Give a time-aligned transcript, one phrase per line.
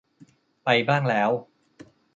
[0.63, 1.31] ไปบ้างแล้ว